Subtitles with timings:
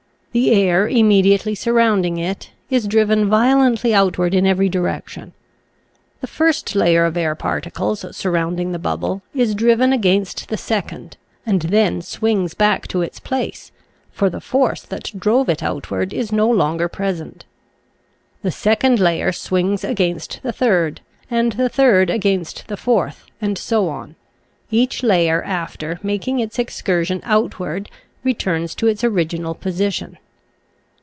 [0.33, 5.33] The air immediately surrounding it is driven violently outward in every direc tion.
[6.21, 11.17] The first layer of air particles, sur rounding the bubble, is driven against the second
[11.45, 13.73] and then swings back to its place,
[14.09, 17.43] for the force that drove it outward is no longer present.
[18.41, 23.89] The second layer swings against the third and the third against the fourth, and so
[23.89, 24.15] on;
[24.69, 27.89] each layer after making its excursion outward
[28.23, 30.15] returns to its original position.